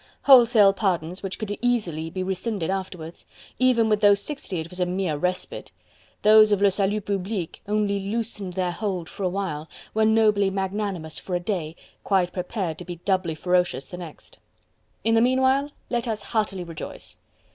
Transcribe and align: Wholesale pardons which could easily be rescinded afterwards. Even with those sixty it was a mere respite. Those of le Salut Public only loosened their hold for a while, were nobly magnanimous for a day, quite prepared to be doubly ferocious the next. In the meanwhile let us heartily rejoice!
Wholesale 0.23 0.73
pardons 0.73 1.21
which 1.21 1.37
could 1.37 1.55
easily 1.61 2.09
be 2.09 2.23
rescinded 2.23 2.71
afterwards. 2.71 3.27
Even 3.59 3.87
with 3.87 4.01
those 4.01 4.19
sixty 4.19 4.59
it 4.59 4.71
was 4.71 4.79
a 4.79 4.85
mere 4.87 5.15
respite. 5.15 5.71
Those 6.23 6.51
of 6.51 6.59
le 6.59 6.71
Salut 6.71 7.01
Public 7.05 7.61
only 7.67 7.99
loosened 7.99 8.53
their 8.53 8.71
hold 8.71 9.07
for 9.07 9.21
a 9.21 9.29
while, 9.29 9.69
were 9.93 10.03
nobly 10.05 10.49
magnanimous 10.49 11.19
for 11.19 11.35
a 11.35 11.39
day, 11.39 11.75
quite 12.03 12.33
prepared 12.33 12.79
to 12.79 12.85
be 12.85 12.95
doubly 12.95 13.35
ferocious 13.35 13.91
the 13.91 13.97
next. 13.97 14.39
In 15.03 15.13
the 15.13 15.21
meanwhile 15.21 15.69
let 15.91 16.07
us 16.07 16.23
heartily 16.23 16.63
rejoice! 16.63 17.17